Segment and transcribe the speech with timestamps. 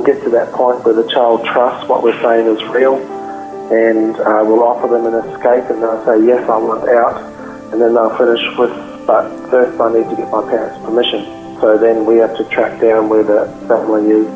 [0.00, 2.96] get to that point where the child trusts what we're saying is real
[3.72, 7.16] and uh, we'll offer them an escape and they'll say, yes, I want out.
[7.72, 8.70] And then they'll finish with,
[9.06, 11.24] but first I need to get my parents' permission.
[11.60, 14.26] So then we have to track down where the family is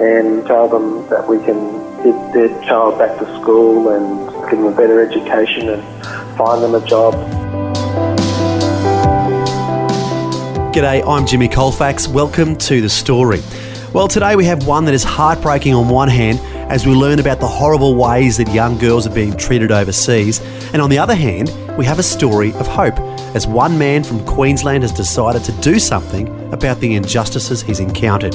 [0.00, 1.58] and tell them that we can
[2.02, 5.82] get their child back to school and give them a better education and
[6.38, 7.14] find them a job.
[10.72, 12.08] G'day, I'm Jimmy Colfax.
[12.08, 13.42] Welcome to The Story.
[13.94, 17.40] Well, today we have one that is heartbreaking on one hand as we learn about
[17.40, 20.42] the horrible ways that young girls are being treated overseas,
[20.74, 22.98] and on the other hand, we have a story of hope
[23.34, 28.34] as one man from Queensland has decided to do something about the injustices he's encountered.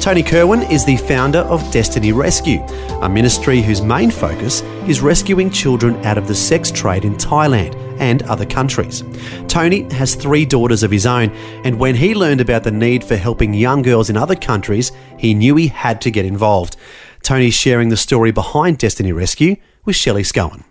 [0.00, 2.60] Tony Kirwan is the founder of Destiny Rescue,
[3.00, 7.74] a ministry whose main focus is rescuing children out of the sex trade in Thailand
[8.02, 9.04] and other countries.
[9.46, 11.30] Tony has three daughters of his own,
[11.64, 15.32] and when he learned about the need for helping young girls in other countries, he
[15.34, 16.76] knew he had to get involved.
[17.22, 20.64] Tony's sharing the story behind Destiny Rescue with Shelley Scowen.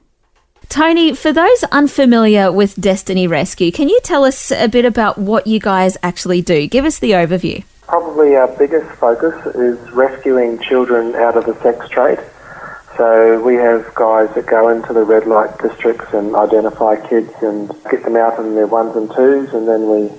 [0.67, 5.47] Tony, for those unfamiliar with Destiny Rescue, can you tell us a bit about what
[5.47, 6.67] you guys actually do?
[6.67, 7.63] Give us the overview.
[7.87, 12.19] Probably our biggest focus is rescuing children out of the sex trade.
[13.01, 17.67] So we have guys that go into the red light districts and identify kids and
[17.89, 20.11] get them out in their ones and twos, and then we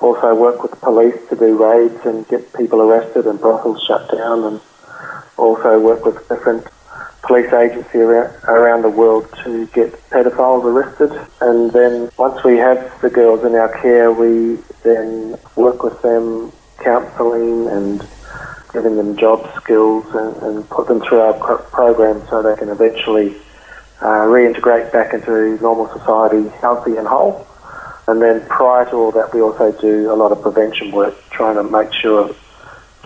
[0.00, 4.12] also work with the police to do raids and get people arrested and brothels shut
[4.12, 4.60] down, and
[5.38, 6.66] also work with different
[7.22, 11.10] police agencies around the world to get pedophiles arrested.
[11.40, 16.52] And then once we have the girls in our care, we then work with them
[16.84, 18.06] counselling and
[18.78, 22.68] giving them job skills and, and put them through our pro- program so they can
[22.68, 23.34] eventually
[24.00, 27.46] uh, reintegrate back into normal society healthy and whole.
[28.06, 31.56] And then prior to all that, we also do a lot of prevention work, trying
[31.56, 32.34] to make sure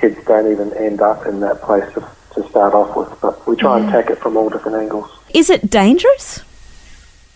[0.00, 3.20] kids don't even end up in that place to, to start off with.
[3.20, 3.84] But we try yeah.
[3.86, 5.10] and attack it from all different angles.
[5.30, 6.42] Is it dangerous?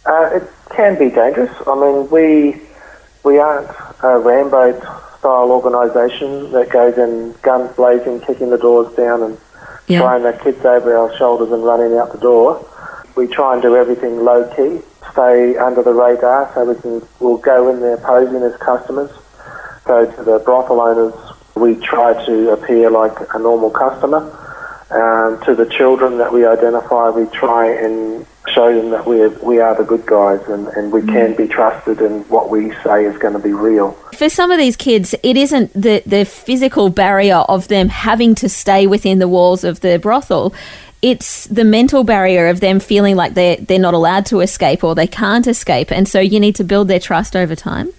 [0.04, 1.50] Uh, it can be dangerous.
[1.66, 2.60] I mean, we
[3.26, 3.69] we aren't
[4.04, 4.78] a Rambo
[5.19, 9.38] style organisation that goes in guns blazing, kicking the doors down and
[9.88, 9.98] yeah.
[9.98, 12.64] throwing the kids over our shoulders and running out the door.
[13.16, 17.38] We try and do everything low key, stay under the radar so we can we'll
[17.38, 19.10] go in there posing as customers.
[19.87, 21.14] So to the brothel owners,
[21.56, 24.22] we try to appear like a normal customer.
[24.88, 29.60] Um, to the children that we identify, we try and show them that we we
[29.60, 33.16] are the good guys and, and we can be trusted and what we say is
[33.18, 33.92] going to be real.
[34.12, 38.48] For some of these kids, it isn't the, the physical barrier of them having to
[38.48, 40.54] stay within the walls of the brothel.
[41.02, 44.94] It's the mental barrier of them feeling like they're, they're not allowed to escape or
[44.94, 45.92] they can't escape.
[45.92, 47.92] And so you need to build their trust over time.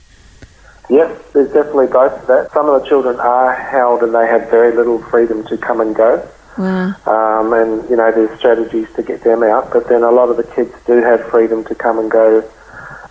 [0.89, 2.51] Yes, there's definitely both of that.
[2.53, 5.95] Some of the children are held and they have very little freedom to come and
[5.95, 6.27] go.
[6.57, 6.95] Wow.
[7.05, 10.37] Um, and, you know, there's strategies to get them out, but then a lot of
[10.37, 12.49] the kids do have freedom to come and go.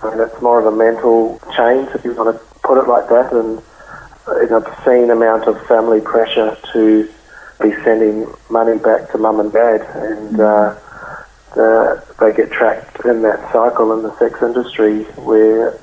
[0.02, 3.32] And it's more of a mental change, if you want to put it like that,
[3.32, 3.62] and
[4.26, 7.08] an obscene amount of family pressure to
[7.62, 9.80] be sending money back to mum and dad.
[9.94, 10.76] And uh,
[11.54, 15.78] the, they get trapped in that cycle in the sex industry where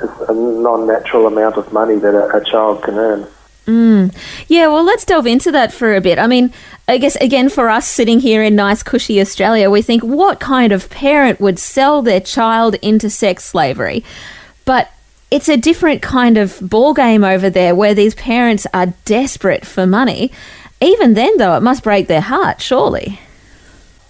[0.00, 3.26] it's a non natural amount of money that a, a child can earn.
[3.66, 4.14] Mm.
[4.48, 6.18] Yeah, well, let's delve into that for a bit.
[6.18, 6.52] I mean,
[6.88, 10.72] I guess again for us sitting here in nice, cushy Australia, we think what kind
[10.72, 14.04] of parent would sell their child into sex slavery?
[14.64, 14.90] But
[15.30, 19.86] it's a different kind of ball game over there where these parents are desperate for
[19.86, 20.30] money.
[20.80, 23.20] Even then, though, it must break their heart, surely.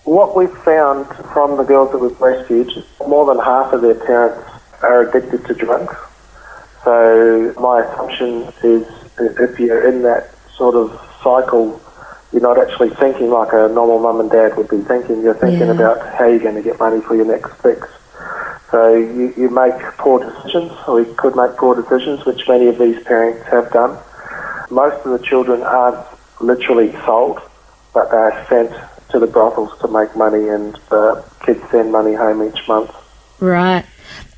[0.04, 3.94] What we've found from the girls that we've rescued, is more than half of their
[3.94, 4.42] parents
[4.80, 5.94] are addicted to drugs.
[6.82, 8.86] So my assumption is
[9.18, 10.90] if you're in that sort of
[11.22, 11.80] cycle,
[12.32, 15.22] you're not actually thinking like a normal mum and dad would be thinking.
[15.22, 15.74] You're thinking yeah.
[15.74, 17.88] about how you're going to get money for your next fix.
[18.70, 22.78] So you, you make poor decisions, or you could make poor decisions, which many of
[22.78, 23.98] these parents have done.
[24.70, 26.06] Most of the children aren't
[26.40, 27.38] literally sold,
[27.92, 28.72] but they're sent
[29.10, 32.90] to the brothels to make money, and the kids send money home each month.
[33.40, 33.84] Right.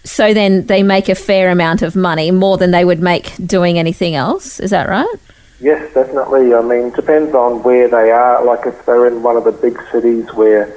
[0.04, 3.78] So then they make a fair amount of money, more than they would make doing
[3.78, 4.60] anything else.
[4.60, 5.16] Is that right?
[5.60, 6.54] Yes, definitely.
[6.54, 8.44] I mean, it depends on where they are.
[8.44, 10.68] Like if they're in one of the big cities where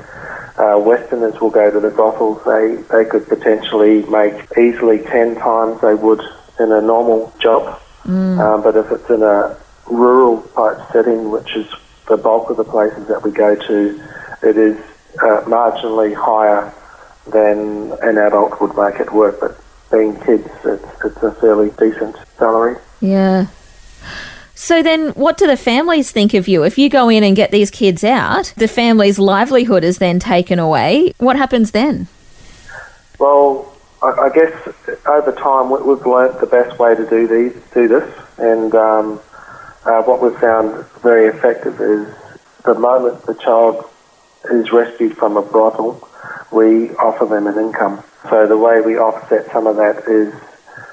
[0.58, 5.82] uh, Westerners will go to the brothels, they, they could potentially make easily 10 times
[5.82, 6.22] they would
[6.60, 7.82] in a normal job.
[8.40, 9.58] Um, but if it's in a
[9.88, 11.68] rural type setting, which is
[12.08, 14.02] the bulk of the places that we go to,
[14.42, 14.78] it is
[15.22, 16.74] uh, marginally higher
[17.32, 19.40] than an adult would make it work.
[19.40, 19.60] But
[19.92, 22.78] being kids, it's, it's a fairly decent salary.
[23.00, 23.48] Yeah.
[24.56, 26.64] So then, what do the families think of you?
[26.64, 30.58] If you go in and get these kids out, the family's livelihood is then taken
[30.58, 31.14] away.
[31.20, 32.08] What happens then?
[33.20, 33.72] Well,
[34.02, 34.54] I, I guess
[35.06, 39.20] over time we, we've learnt the best way to do these, do this, and um,
[39.86, 42.08] uh, what we've found very effective is
[42.66, 43.86] the moment the child
[44.52, 46.07] is rescued from a brothel,
[46.52, 48.04] we offer them an income.
[48.30, 50.34] So the way we offset some of that is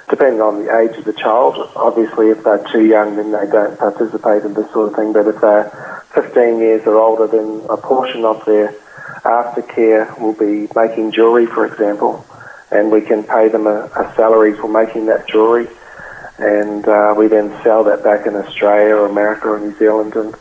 [0.09, 1.57] depending on the age of the child.
[1.75, 5.13] Obviously, if they're too young, then they don't participate in this sort of thing.
[5.13, 5.71] But if they're
[6.15, 8.75] 15 years or older, then a portion of their
[9.25, 12.25] aftercare will be making jewellery, for example,
[12.71, 15.69] and we can pay them a, a salary for making that jewellery,
[16.39, 20.35] and uh, we then sell that back in Australia or America or New Zealand, and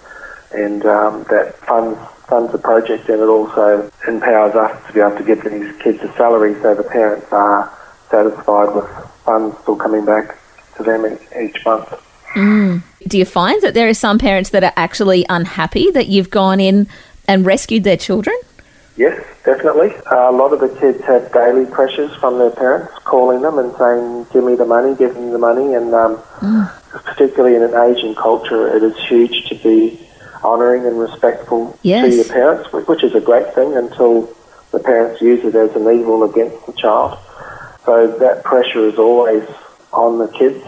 [0.52, 1.98] and um, that funds
[2.28, 6.02] funds the project, and it also empowers us to be able to give these kids
[6.04, 7.72] a salary, so the parents are
[8.10, 8.88] satisfied with
[9.26, 10.38] funds still coming back
[10.78, 11.94] to them each month.
[13.08, 16.60] Do you find that there are some parents that are actually unhappy that you've gone
[16.60, 16.88] in
[17.28, 18.36] and rescued their children?
[18.96, 19.94] Yes, definitely.
[20.12, 23.76] Uh, a lot of the kids have daily pressures from their parents calling them and
[23.78, 26.22] saying, "Give me the money, give me the money." And um,
[26.92, 30.03] particularly in an Asian culture, it is huge to be
[30.44, 32.10] honouring and respectful Yes.
[32.10, 34.30] to your parents, which is a great thing until
[34.72, 37.18] the parents use it as an evil against the child.
[37.86, 39.44] So that pressure is always
[39.92, 40.64] on the kids,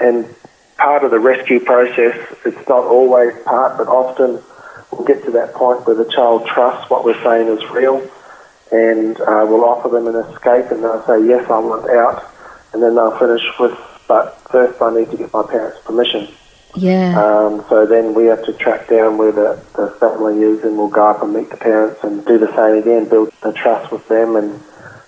[0.00, 0.26] and
[0.78, 2.16] part of the rescue process.
[2.44, 4.42] It's not always part, but often
[4.90, 8.02] we'll get to that point where the child trusts what we're saying is real,
[8.72, 12.24] and uh, we'll offer them an escape, and they'll say, "Yes, I want out,"
[12.72, 13.76] and then they'll finish with,
[14.08, 16.28] "But first, I need to get my parents' permission."
[16.76, 17.14] Yeah.
[17.18, 20.88] Um, so then we have to track down where the, the family is, and we'll
[20.88, 24.06] go up and meet the parents and do the same again, build the trust with
[24.08, 24.60] them, and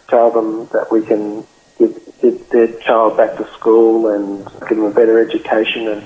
[0.08, 1.44] tell them that we can
[1.78, 6.02] give, give their child back to school and give them a better education and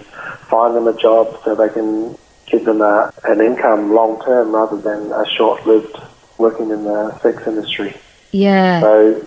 [0.48, 2.16] find them a job so they can
[2.46, 5.96] give them a, an income long term rather than a short lived
[6.38, 7.94] working in the sex industry.
[8.32, 8.80] yeah.
[8.80, 9.26] So,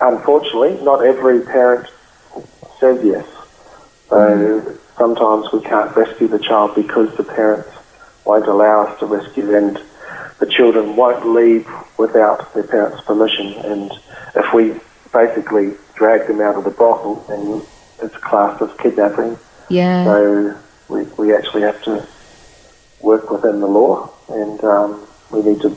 [0.00, 1.88] unfortunately, not every parent
[2.78, 3.26] says yes.
[4.08, 7.70] So, sometimes we can't rescue the child because the parents
[8.26, 9.80] won't allow us to rescue, and
[10.38, 11.66] the children won't leave
[11.98, 13.46] without their parents' permission.
[13.64, 13.90] And
[14.36, 14.78] if we
[15.10, 17.62] basically drag them out of the brothel, then
[18.02, 19.38] it's classed as kidnapping.
[19.70, 20.04] yeah.
[20.04, 20.58] So,
[20.90, 22.06] we, we actually have to
[23.00, 25.74] work within the law, and um, we need to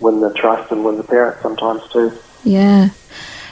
[0.00, 2.12] win the trust and win the parents sometimes too.
[2.42, 2.88] Yeah.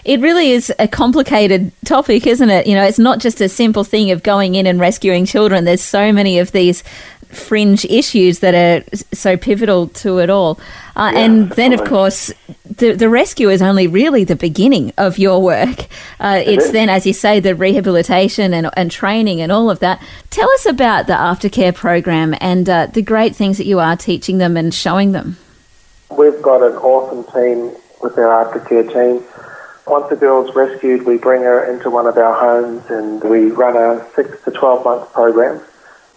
[0.04, 2.66] It really is a complicated topic, isn't it?
[2.66, 5.64] You know, it's not just a simple thing of going in and rescuing children.
[5.64, 6.82] There's so many of these
[7.28, 10.60] fringe issues that are so pivotal to it all.
[10.94, 12.32] Uh, Yeah, and then, of course,
[12.64, 15.86] the, the rescue is only really the beginning of your work.
[16.20, 20.02] Uh, it's then, as you say, the rehabilitation and, and training and all of that.
[20.30, 24.38] Tell us about the aftercare program and uh, the great things that you are teaching
[24.38, 25.36] them and showing them.
[26.10, 29.24] We've got an awesome team with our aftercare team.
[29.86, 33.76] Once a girl's rescued, we bring her into one of our homes and we run
[33.76, 35.60] a six to 12 month program.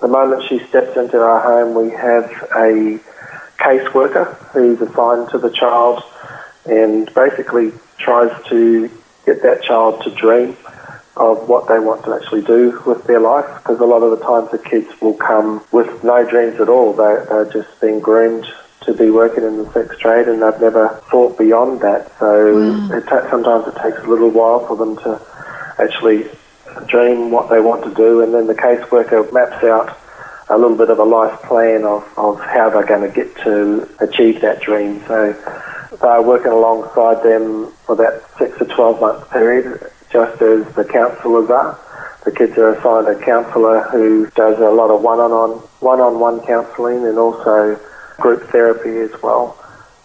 [0.01, 2.99] The moment she steps into our home, we have a
[3.57, 6.03] caseworker who's assigned to the child
[6.65, 8.89] and basically tries to
[9.25, 10.55] get that child to dream
[11.17, 14.23] of what they want to actually do with their life because a lot of the
[14.23, 16.93] times the kids will come with no dreams at all.
[16.93, 18.45] They, they're just being groomed
[18.85, 22.11] to be working in the sex trade and they've never thought beyond that.
[22.19, 25.21] So it ta- sometimes it takes a little while for them to
[25.79, 26.27] actually
[26.87, 29.97] dream what they want to do and then the caseworker maps out
[30.49, 33.89] a little bit of a life plan of, of how they're going to get to
[33.99, 35.01] achieve that dream.
[35.07, 35.33] So
[36.01, 41.49] they're working alongside them for that six to 12 month period, just as the counsellors
[41.49, 41.79] are.
[42.25, 47.17] The kids are assigned a counsellor who does a lot of one-on-one, one-on-one counselling and
[47.17, 47.79] also
[48.17, 49.57] group therapy as well.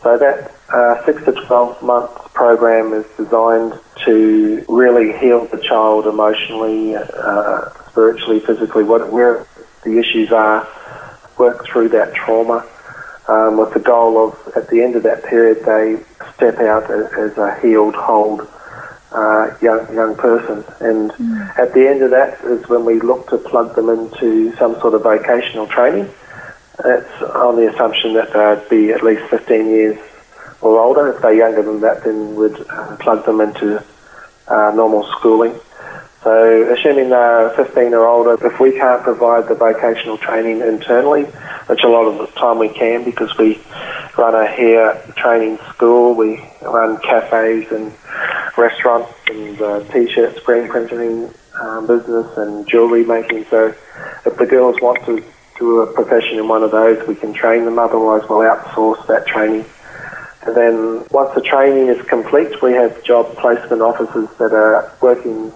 [0.02, 6.06] So that uh, six to 12 month program is designed to really heal the child
[6.06, 9.46] emotionally, uh, spiritually, physically, what, where
[9.84, 10.66] the issues are,
[11.38, 12.66] work through that trauma
[13.28, 16.02] um, with the goal of, at the end of that period, they
[16.34, 18.42] step out as a healed, whole
[19.12, 20.64] uh, young young person.
[20.80, 21.10] And
[21.58, 24.94] at the end of that is when we look to plug them into some sort
[24.94, 26.10] of vocational training.
[26.82, 29.98] That's on the assumption that they'd be at least 15 years
[30.60, 31.12] or older.
[31.12, 33.84] If they're younger than that, then we'd uh, plug them into
[34.48, 35.54] uh, normal schooling.
[36.22, 41.24] So, assuming they're 15 or older, if we can't provide the vocational training internally,
[41.66, 43.58] which a lot of the time we can because we
[44.18, 47.92] run a hair training school, we run cafes and
[48.58, 53.46] restaurants and uh, t-shirt screen printing um, business and jewellery making.
[53.46, 53.74] So,
[54.26, 55.24] if the girls want to
[55.60, 57.78] do a profession in one of those, we can train them.
[57.78, 59.64] Otherwise, we'll outsource that training.
[60.42, 65.52] And then once the training is complete, we have job placement officers that are working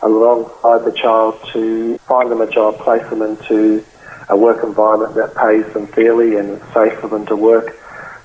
[0.00, 3.84] alongside the child to find them a job, place them into
[4.28, 7.76] a work environment that pays them fairly and is safe for them to work.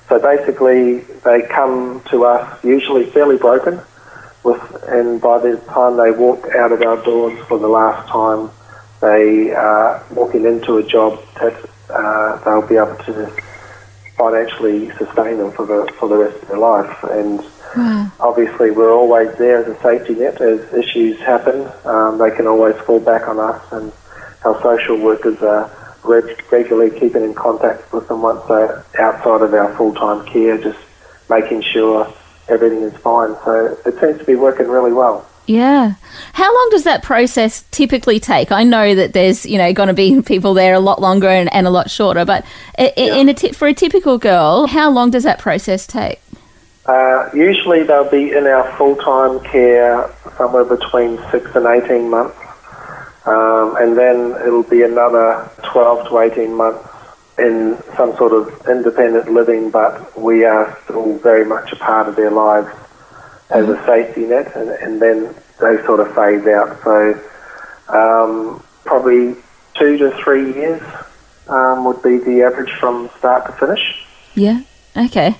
[0.08, 3.80] So basically, they come to us usually fairly broken,
[4.44, 8.50] with, and by the time they walk out of our doors for the last time,
[9.04, 11.54] they are walking into a job that
[11.90, 13.30] uh, they'll be able to
[14.16, 16.96] financially sustain them for the for the rest of their life.
[17.04, 17.40] And
[18.20, 21.70] obviously, we're always there as a safety net as issues happen.
[21.84, 23.92] Um, they can always fall back on us, and
[24.44, 25.70] our social workers are
[26.02, 30.56] reg- regularly keeping in contact with them once they're outside of our full time care,
[30.56, 30.78] just
[31.28, 32.10] making sure
[32.48, 33.34] everything is fine.
[33.44, 35.28] So it seems to be working really well.
[35.46, 35.94] Yeah.
[36.32, 38.50] How long does that process typically take?
[38.50, 41.52] I know that there's, you know, going to be people there a lot longer and,
[41.52, 42.44] and a lot shorter, but
[42.78, 46.20] i in a t- for a typical girl, how long does that process take?
[46.86, 52.36] Uh, usually they'll be in our full-time care somewhere between six and 18 months.
[53.26, 56.86] Um, and then it'll be another 12 to 18 months
[57.38, 62.16] in some sort of independent living, but we are still very much a part of
[62.16, 62.68] their lives
[63.50, 66.82] as a safety net, and, and then they sort of phase out.
[66.82, 67.20] So
[67.88, 69.36] um, probably
[69.74, 70.82] two to three years
[71.48, 74.06] um, would be the average from start to finish.
[74.34, 74.62] Yeah.
[74.96, 75.36] Okay.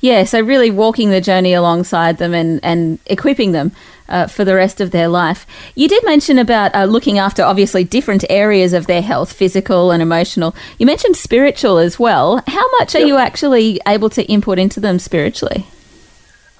[0.00, 0.24] Yeah.
[0.24, 3.72] So really walking the journey alongside them and, and equipping them
[4.08, 5.46] uh, for the rest of their life.
[5.74, 10.00] You did mention about uh, looking after obviously different areas of their health, physical and
[10.02, 10.54] emotional.
[10.78, 12.42] You mentioned spiritual as well.
[12.46, 13.08] How much are Yep.
[13.08, 15.66] you actually able to input into them spiritually?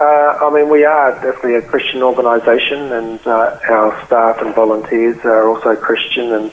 [0.00, 5.18] Uh, I mean, we are definitely a Christian organisation, and uh, our staff and volunteers
[5.24, 6.52] are also Christian, and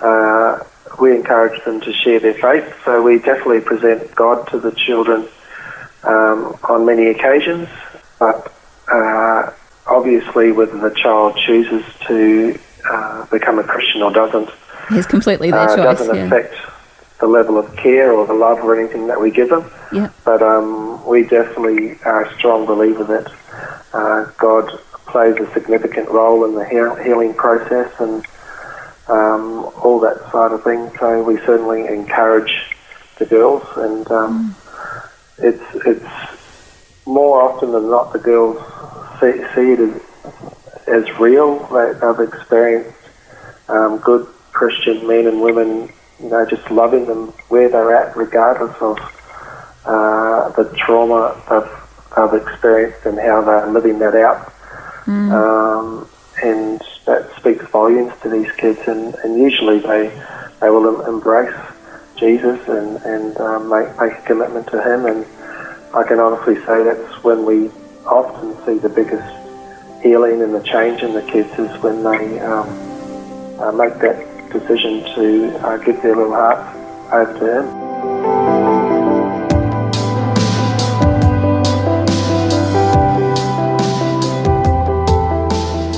[0.00, 0.62] uh,
[1.00, 2.70] we encourage them to share their faith.
[2.84, 5.26] So we definitely present God to the children
[6.04, 7.68] um, on many occasions,
[8.18, 8.52] but
[8.92, 9.50] uh,
[9.86, 12.58] obviously, whether the child chooses to
[12.90, 14.50] uh, become a Christian or doesn't
[14.90, 15.98] It's completely their uh, choice.
[15.98, 16.26] doesn't Yeah.
[16.26, 16.54] affect
[17.20, 19.70] the level of care or the love or anything that we give them.
[19.92, 20.10] Yeah.
[20.24, 23.32] But um, we definitely are a strong believer that
[23.92, 24.70] uh, God
[25.06, 28.24] plays a significant role in the heal- healing process and
[29.08, 30.92] um, all that side of things.
[31.00, 32.52] So we certainly encourage
[33.18, 34.56] the girls, and um,
[35.38, 36.06] it's it's
[37.06, 38.58] more often than not the girls
[39.20, 40.02] see, see it as
[40.86, 41.58] as real.
[41.68, 42.98] They, they've experienced
[43.68, 48.76] um, good Christian men and women, you know, just loving them where they're at, regardless
[48.80, 48.98] of
[49.84, 51.70] uh, the trauma they've,
[52.16, 54.52] they've experienced and how they're living that out.
[55.32, 56.08] Um,
[56.42, 60.08] and that speaks volumes to these kids, and, and usually they
[60.60, 61.54] they will embrace
[62.16, 65.06] Jesus and and um, make make a commitment to Him.
[65.06, 65.26] And
[65.94, 67.70] I can honestly say that's when we
[68.06, 69.26] often see the biggest
[70.02, 72.68] healing and the change in the kids is when they um,
[73.60, 76.76] uh, make that decision to uh, give their little hearts
[77.12, 77.88] over to Him.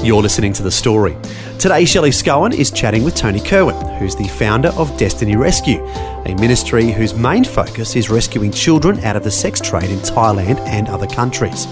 [0.05, 1.17] You're listening to The Story.
[1.59, 5.85] Today, Shelley Scowen is chatting with Tony Kirwan, who's the founder of Destiny Rescue,
[6.25, 10.59] a ministry whose main focus is rescuing children out of the sex trade in Thailand
[10.61, 11.67] and other countries.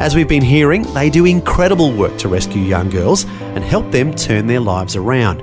[0.00, 4.14] As we've been hearing, they do incredible work to rescue young girls and help them
[4.14, 5.42] turn their lives around.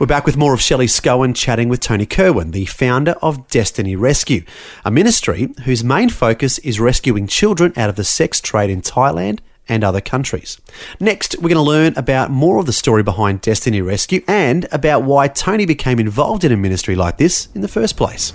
[0.00, 3.96] We're back with more of Shelley Scowen chatting with Tony Kirwan, the founder of Destiny
[3.96, 4.44] Rescue,
[4.82, 9.40] a ministry whose main focus is rescuing children out of the sex trade in Thailand
[9.68, 10.58] and other countries.
[11.00, 15.02] Next, we're going to learn about more of the story behind Destiny Rescue and about
[15.02, 18.32] why Tony became involved in a ministry like this in the first place.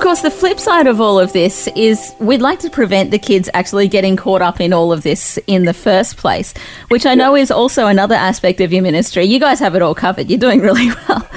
[0.00, 3.18] Of course, the flip side of all of this is we'd like to prevent the
[3.18, 6.54] kids actually getting caught up in all of this in the first place,
[6.88, 9.26] which I know is also another aspect of your ministry.
[9.26, 10.30] You guys have it all covered.
[10.30, 11.28] You're doing really well.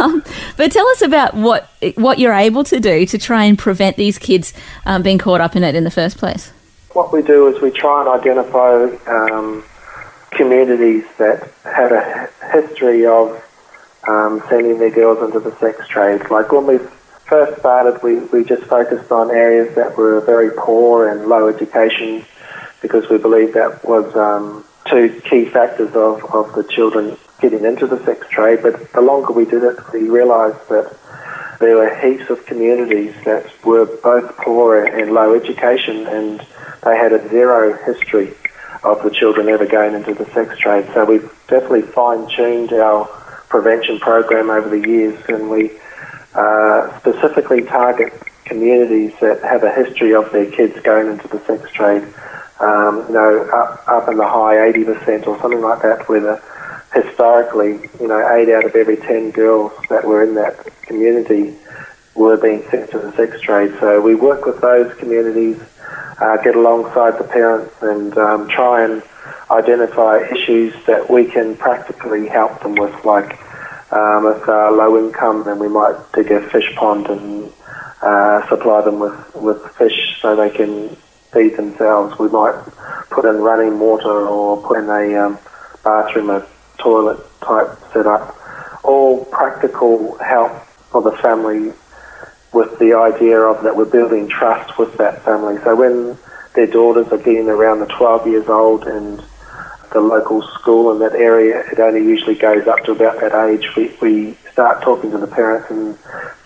[0.00, 0.22] um,
[0.56, 4.16] but tell us about what what you're able to do to try and prevent these
[4.16, 4.54] kids
[4.86, 6.52] um, being caught up in it in the first place.
[6.92, 9.64] What we do is we try and identify um,
[10.30, 13.42] communities that have a history of
[14.06, 16.30] um, sending their girls into the sex trade.
[16.30, 16.78] Like when we
[17.32, 22.22] first started, we, we just focused on areas that were very poor and low education
[22.82, 27.86] because we believed that was um, two key factors of, of the children getting into
[27.86, 28.58] the sex trade.
[28.60, 30.94] But the longer we did it, we realised that
[31.58, 36.38] there were heaps of communities that were both poor and low education and
[36.84, 38.34] they had a zero history
[38.84, 40.84] of the children ever going into the sex trade.
[40.92, 43.06] So we've definitely fine-tuned our
[43.48, 45.70] prevention program over the years and we
[46.34, 48.12] uh, specifically target
[48.44, 52.02] communities that have a history of their kids going into the sex trade.
[52.60, 56.42] Um, you know, up, up in the high 80% or something like that, where the,
[56.94, 61.56] historically, you know, 8 out of every 10 girls that were in that community
[62.14, 63.74] were being sent to the sex trade.
[63.80, 65.60] So we work with those communities,
[66.20, 69.02] uh, get alongside the parents and um, try and
[69.50, 73.38] identify issues that we can practically help them with, like
[73.92, 77.52] um, if they're low income, then we might dig a fish pond and
[78.00, 80.96] uh, supply them with, with fish so they can
[81.32, 82.18] feed themselves.
[82.18, 82.58] We might
[83.10, 85.38] put in running water or put in a um,
[85.84, 86.46] bathroom, a
[86.78, 88.36] toilet type setup.
[88.82, 90.52] All practical help
[90.90, 91.72] for the family
[92.52, 95.58] with the idea of that we're building trust with that family.
[95.64, 96.18] So when
[96.54, 99.22] their daughters are getting around the 12 years old and
[99.92, 103.68] the local school in that area, it only usually goes up to about that age.
[103.76, 105.98] We, we start talking to the parents and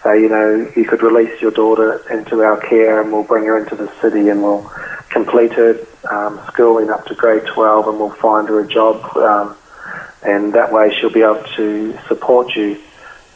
[0.02, 3.58] say, you know, you could release your daughter into our care and we'll bring her
[3.58, 4.70] into the city and we'll
[5.10, 5.78] complete her
[6.10, 9.16] um, schooling up to grade 12 and we'll find her a job.
[9.16, 9.56] Um,
[10.22, 12.80] and that way she'll be able to support you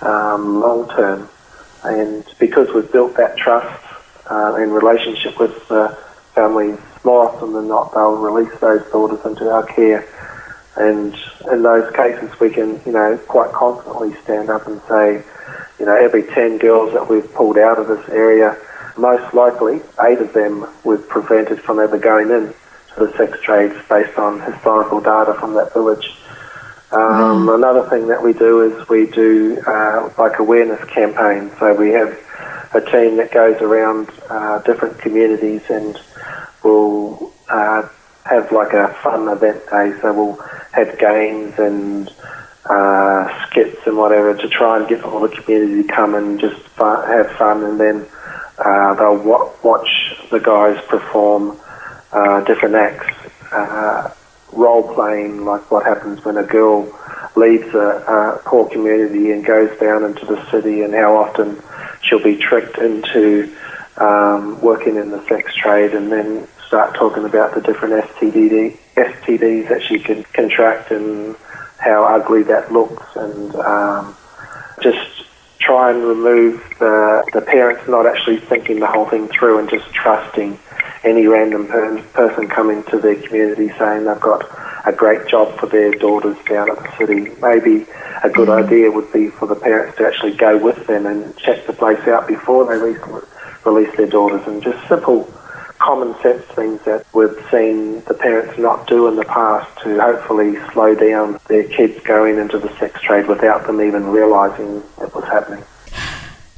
[0.00, 1.28] um, long term.
[1.84, 3.84] And because we've built that trust
[4.28, 5.96] uh, and relationship with the
[6.34, 10.06] families more often than not, they'll release those daughters into our care.
[10.76, 11.14] And
[11.50, 15.24] in those cases, we can, you know, quite confidently stand up and say,
[15.78, 18.56] you know, every 10 girls that we've pulled out of this area,
[18.96, 22.54] most likely eight of them we've prevented from ever going in
[22.94, 26.14] to the sex trades based on historical data from that village.
[26.92, 27.54] Um, mm.
[27.54, 31.52] Another thing that we do is we do uh, like awareness campaigns.
[31.58, 32.18] So we have
[32.74, 36.00] a team that goes around uh, different communities and
[36.62, 37.88] we'll uh,
[38.24, 39.92] have like a fun event day.
[40.00, 40.36] So we'll
[40.72, 42.12] have games and
[42.68, 46.60] uh, skits and whatever to try and get all the community to come and just
[46.62, 47.64] fun, have fun.
[47.64, 48.06] And then
[48.58, 49.88] uh, they'll wa- watch
[50.30, 51.58] the guys perform
[52.12, 53.06] uh, different acts,
[53.52, 54.12] uh,
[54.52, 56.92] role playing, like what happens when a girl
[57.36, 61.62] leaves a, a poor community and goes down into the city, and how often
[62.02, 63.54] she'll be tricked into
[63.96, 69.68] um, working in the sex trade and then start talking about the different STD, STDs
[69.68, 71.36] that she can contract and
[71.78, 74.16] how ugly that looks and um,
[74.82, 75.24] just
[75.58, 79.92] try and remove the, the parents not actually thinking the whole thing through and just
[79.92, 80.58] trusting
[81.04, 84.44] any random per- person coming to their community saying they've got
[84.86, 87.30] a great job for their daughters down at the city.
[87.40, 87.86] Maybe
[88.22, 88.66] a good mm-hmm.
[88.66, 92.06] idea would be for the parents to actually go with them and check the place
[92.08, 93.00] out before they release,
[93.64, 95.32] release their daughters and just simple
[95.80, 100.56] common sense things that we've seen the parents not do in the past to hopefully
[100.72, 105.24] slow down their kids going into the sex trade without them even realising it was
[105.24, 105.64] happening.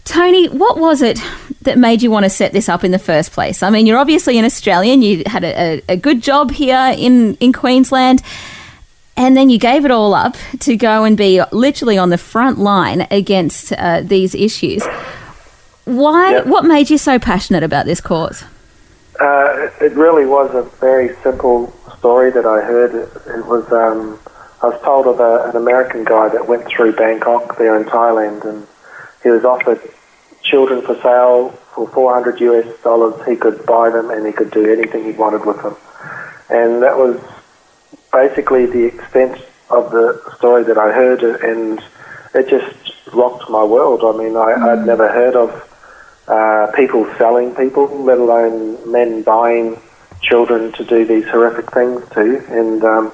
[0.04, 1.20] Tony, what was it
[1.62, 3.62] that made you want to set this up in the first place?
[3.62, 7.52] I mean, you're obviously an Australian, you had a, a, good job here in, in
[7.52, 8.22] Queensland,
[9.16, 12.58] and then you gave it all up to go and be literally on the front
[12.58, 14.82] line against uh, these issues.
[15.84, 16.32] Why?
[16.32, 16.46] Yep.
[16.46, 18.44] What made you so passionate about this cause?
[19.20, 22.94] Uh, it really was a very simple story that I heard.
[22.94, 24.18] It, it was um,
[24.62, 28.44] I was told of a, an American guy that went through Bangkok there in Thailand,
[28.44, 28.66] and
[29.22, 29.80] he was offered
[30.42, 33.14] children for sale for 400 US dollars.
[33.26, 35.76] He could buy them, and he could do anything he wanted with them.
[36.48, 37.20] And that was
[38.12, 39.40] basically the extent
[39.70, 41.82] of the story that I heard, and
[42.34, 44.02] it just rocked my world.
[44.04, 44.78] I mean, I, mm.
[44.78, 45.50] I'd never heard of
[46.28, 49.80] uh, people selling people, let alone men buying
[50.20, 52.44] children to do these horrific things to.
[52.48, 53.12] And um,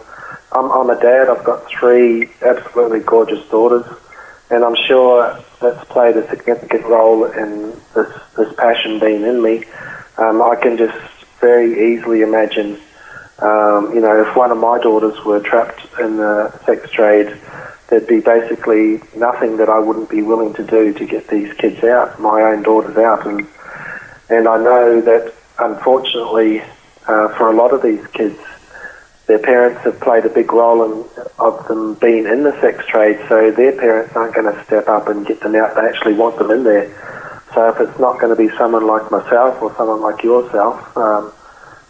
[0.52, 1.28] I'm, I'm a dad.
[1.28, 3.86] I've got three absolutely gorgeous daughters,
[4.50, 9.64] and I'm sure that's played a significant role in this, this passion being in me.
[10.18, 10.96] Um, I can just
[11.40, 12.78] very easily imagine,
[13.38, 17.38] um, you know, if one of my daughters were trapped in the sex trade,
[17.88, 21.82] there'd be basically nothing that I wouldn't be willing to do to get these kids
[21.84, 23.46] out, my own daughters out, and
[24.30, 26.60] and I know that unfortunately
[27.06, 28.38] uh, for a lot of these kids,
[29.26, 33.18] their parents have played a big role in of them being in the sex trade,
[33.28, 35.74] so their parents aren't going to step up and get them out.
[35.74, 36.88] They actually want them in there.
[37.54, 41.32] So if it's not going to be someone like myself or someone like yourself um,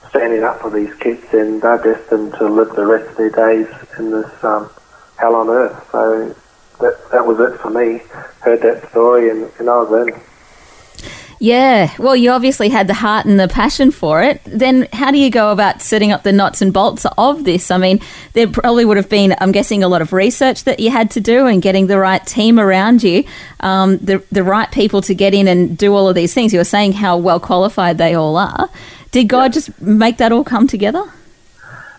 [0.09, 3.69] standing up for these kids, then they're destined to live the rest of their days
[3.99, 4.71] in this um,
[5.19, 5.89] hell on earth.
[5.93, 6.35] So
[6.81, 8.01] that that was it for me.
[8.41, 10.21] Heard that story and, and I was in.
[11.41, 14.41] Yeah, well, you obviously had the heart and the passion for it.
[14.45, 17.71] Then, how do you go about setting up the nuts and bolts of this?
[17.71, 18.01] I mean,
[18.33, 21.21] there probably would have been, I'm guessing, a lot of research that you had to
[21.21, 23.25] do and getting the right team around you,
[23.61, 26.53] um, the the right people to get in and do all of these things.
[26.53, 28.69] You were saying how well qualified they all are.
[29.13, 31.05] Did God just make that all come together?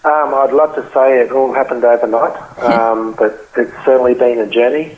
[0.06, 4.50] Um, I'd love to say it all happened overnight, um, but it's certainly been a
[4.50, 4.98] journey.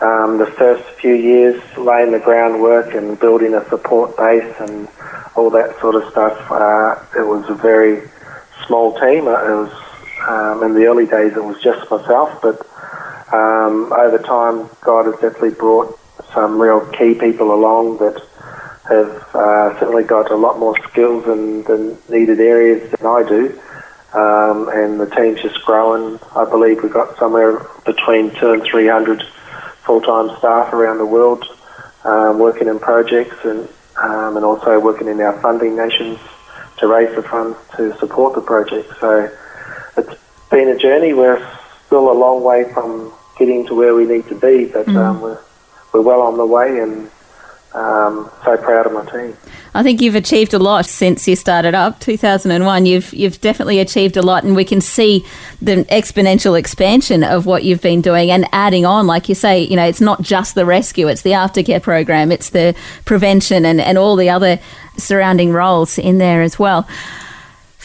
[0.00, 4.86] Um, the first few years laying the groundwork and building a support base and
[5.34, 8.08] all that sort of stuff, uh, it was a very
[8.66, 9.26] small team.
[9.26, 9.72] Uh, it was
[10.28, 12.60] um, in the early days it was just myself, but
[13.34, 15.98] um, over time God has definitely brought
[16.32, 18.22] some real key people along that
[18.90, 23.60] have uh, certainly got a lot more skills in the needed areas than I do.
[24.14, 26.18] Um, and the team's just growing.
[26.34, 29.22] I believe we've got somewhere between two and three hundred
[29.84, 31.44] full-time staff around the world
[32.06, 33.68] um, working in projects and
[34.02, 36.18] um, and also working in our funding nations
[36.78, 38.92] to raise the funds to support the project.
[39.00, 39.30] So
[39.96, 40.14] it's
[40.50, 41.14] been a journey.
[41.14, 41.44] We're
[41.86, 44.96] still a long way from getting to where we need to be, but mm.
[44.96, 45.40] um, we're
[45.92, 47.10] we're well on the way and
[47.76, 49.36] um, so proud of my team.
[49.74, 52.86] I think you've achieved a lot since you started up, 2001.
[52.86, 55.24] You've you've definitely achieved a lot, and we can see
[55.60, 59.06] the exponential expansion of what you've been doing and adding on.
[59.06, 62.50] Like you say, you know, it's not just the rescue; it's the aftercare program, it's
[62.50, 64.58] the prevention, and and all the other
[64.96, 66.88] surrounding roles in there as well.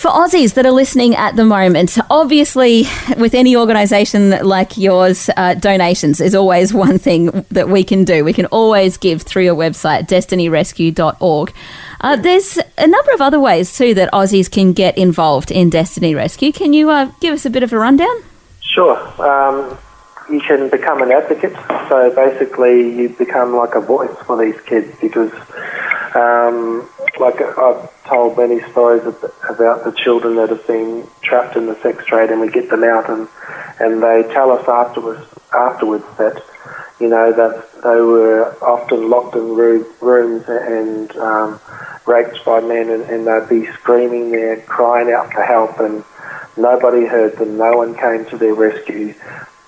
[0.02, 2.86] For Aussies that are listening at the moment, obviously,
[3.20, 8.26] with any organisation like yours, uh, donations is always one thing that we can do.
[8.26, 11.54] We can always give through your website, destinyrescue.org.
[12.00, 16.16] Uh, there's a number of other ways too that Aussies can get involved in Destiny
[16.16, 16.52] Rescue.
[16.52, 18.24] Can you uh, give us a bit of a rundown?
[18.60, 18.98] Sure.
[19.22, 19.78] Um,
[20.32, 21.54] you can become an advocate.
[21.90, 25.32] So basically, you become like a voice for these kids because
[26.16, 26.90] um,
[27.21, 29.03] like I've told many stories
[29.47, 32.84] about the children that have been trapped in the sex trade, and we get them
[32.84, 33.27] out, and
[33.79, 36.43] and they tell us afterwards afterwards that
[36.99, 41.60] you know that they were often locked in rooms and um,
[42.07, 46.03] raped by men, and, and they'd be screaming there, crying out for help, and
[46.57, 47.57] nobody heard them.
[47.57, 49.13] No one came to their rescue.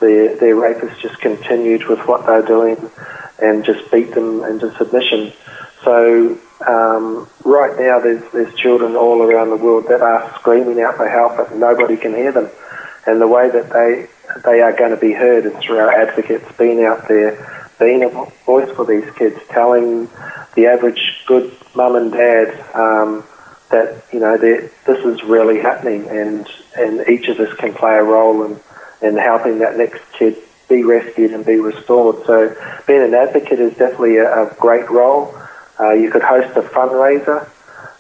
[0.04, 2.78] Their their rapists just continued with what they're doing,
[3.42, 5.32] and just beat them into submission.
[5.86, 6.38] So
[6.68, 11.08] um, right now, there's, there's children all around the world that are screaming out for
[11.08, 12.50] help, but nobody can hear them.
[13.06, 14.08] And the way that they
[14.44, 18.10] they are going to be heard is through our advocates being out there, being a
[18.46, 20.10] voice for these kids, telling
[20.56, 23.24] the average good mum and dad um,
[23.72, 28.04] that you know this is really happening, and and each of us can play a
[28.04, 28.60] role in
[29.04, 30.38] in helping that next kid
[30.70, 32.26] be rescued and be restored.
[32.26, 32.56] So
[32.88, 35.36] being an advocate is definitely a, a great role.
[35.80, 37.50] Uh, you could host a fundraiser.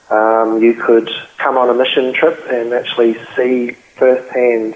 [0.09, 4.75] Um, you could come on a mission trip and actually see firsthand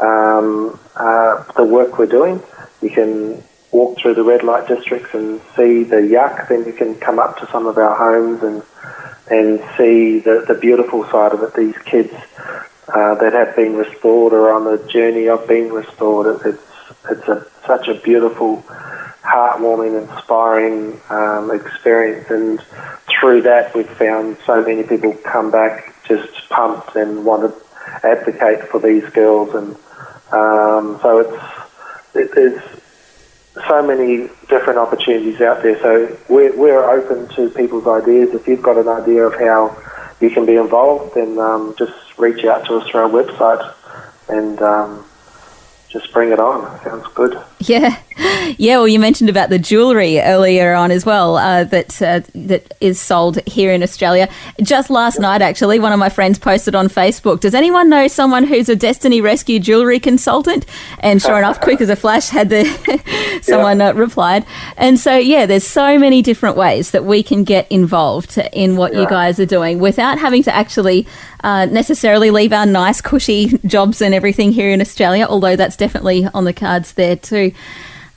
[0.00, 2.42] um, uh, the work we're doing.
[2.82, 6.48] You can walk through the red light districts and see the yuck.
[6.48, 8.62] Then you can come up to some of our homes and
[9.28, 11.54] and see the, the beautiful side of it.
[11.54, 12.14] These kids
[12.96, 16.26] uh, that have been restored or on the journey of being restored.
[16.40, 16.62] It, it's
[17.10, 18.62] it's a, such a beautiful
[19.22, 22.30] heartwarming, inspiring um, experience.
[22.30, 22.60] And
[23.08, 28.68] through that, we've found so many people come back just pumped and want to advocate
[28.68, 29.54] for these girls.
[29.54, 29.76] And
[30.32, 31.42] um, so it's
[32.14, 32.62] it, there's
[33.68, 35.78] so many different opportunities out there.
[35.82, 38.34] So we're, we're open to people's ideas.
[38.34, 39.76] If you've got an idea of how
[40.20, 43.74] you can be involved, then um, just reach out to us through our website
[44.28, 45.04] and um,
[45.88, 46.82] just bring it on.
[46.82, 47.40] Sounds good.
[47.60, 48.00] Yeah,
[48.58, 52.72] Yeah, well, you mentioned about the jewellery earlier on as well uh, that uh, that
[52.80, 54.28] is sold here in Australia.
[54.62, 57.40] Just last night, actually, one of my friends posted on Facebook.
[57.40, 60.64] Does anyone know someone who's a Destiny Rescue jewellery consultant?
[61.00, 62.64] And sure enough, quick as a flash, had the
[63.42, 64.46] someone uh, replied.
[64.76, 68.94] And so, yeah, there's so many different ways that we can get involved in what
[68.94, 71.06] you guys are doing without having to actually
[71.42, 75.26] uh, necessarily leave our nice, cushy jobs and everything here in Australia.
[75.28, 77.52] Although that's definitely on the cards there too.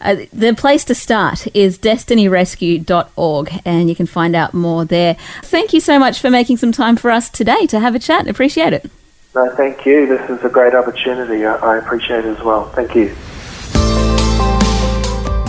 [0.01, 5.15] Uh, the place to start is destinyrescue.org and you can find out more there.
[5.43, 8.27] Thank you so much for making some time for us today to have a chat.
[8.27, 8.89] Appreciate it.
[9.35, 10.07] No, thank you.
[10.07, 11.45] This is a great opportunity.
[11.45, 12.69] I, I appreciate it as well.
[12.69, 13.15] Thank you.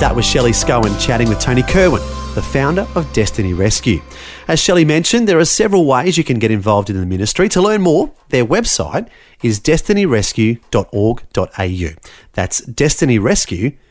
[0.01, 2.01] That was Shelley Scowen chatting with Tony Kirwan,
[2.35, 4.01] the founder of Destiny Rescue.
[4.49, 7.49] As Shelley mentioned, there are several ways you can get involved in the ministry.
[7.51, 9.09] To learn more, their website
[9.43, 11.89] is destinyrescue.org.au.
[12.33, 13.90] That's destinyrescue.org.au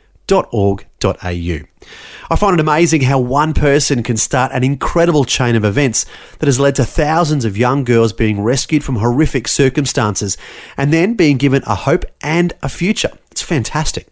[2.29, 6.05] I find it amazing how one person can start an incredible chain of events
[6.37, 10.37] that has led to thousands of young girls being rescued from horrific circumstances
[10.77, 13.09] and then being given a hope and a future.
[13.31, 14.07] It's fantastic.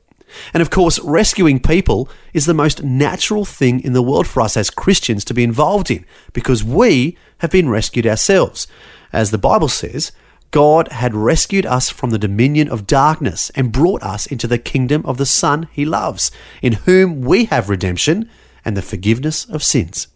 [0.56, 4.58] And of course, rescuing people is the most natural thing in the world for us
[4.58, 6.04] as Christians to be involved in
[6.34, 8.68] because we have been rescued ourselves.
[9.14, 10.12] As the Bible says,
[10.52, 15.06] God had rescued us from the dominion of darkness and brought us into the kingdom
[15.06, 16.32] of the Son he loves,
[16.62, 18.30] in whom we have redemption
[18.64, 20.08] and the forgiveness of sins.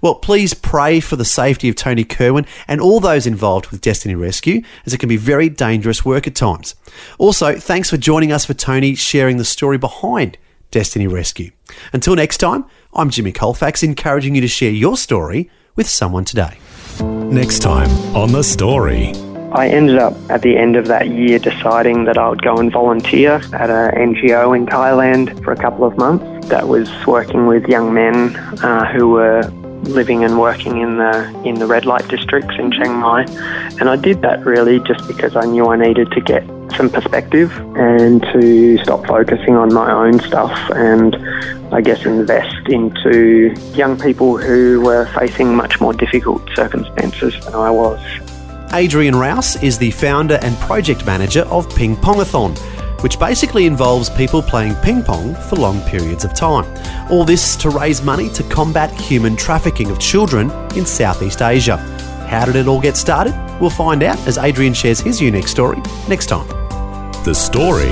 [0.00, 4.14] Well, please pray for the safety of Tony Kirwan and all those involved with Destiny
[4.14, 6.74] Rescue, as it can be very dangerous work at times.
[7.18, 10.38] Also, thanks for joining us for Tony sharing the story behind
[10.70, 11.50] Destiny Rescue.
[11.92, 16.58] Until next time, I'm Jimmy Colfax, encouraging you to share your story with someone today.
[17.00, 19.27] Next time on The Story.
[19.52, 22.70] I ended up at the end of that year deciding that I would go and
[22.70, 27.66] volunteer at an NGO in Thailand for a couple of months that was working with
[27.66, 29.42] young men uh, who were
[29.84, 33.22] living and working in the in the red light districts in Chiang Mai,
[33.80, 36.44] and I did that really just because I knew I needed to get
[36.76, 41.16] some perspective and to stop focusing on my own stuff and
[41.72, 47.70] I guess invest into young people who were facing much more difficult circumstances than I
[47.70, 47.98] was.
[48.74, 52.56] Adrian Rouse is the founder and project manager of Ping Pongathon,
[53.02, 56.66] which basically involves people playing ping pong for long periods of time.
[57.10, 61.78] All this to raise money to combat human trafficking of children in Southeast Asia.
[62.28, 63.34] How did it all get started?
[63.58, 66.46] We'll find out as Adrian shares his unique story next time.
[67.24, 67.88] The Story.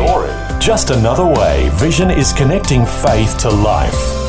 [0.61, 4.26] Just another way Vision is connecting faith to life.